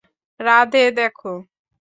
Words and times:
রাধে, 0.39 0.83
দেখ। 0.97 1.17